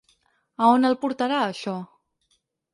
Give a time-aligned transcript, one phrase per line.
[0.63, 1.77] A on el portarà a això?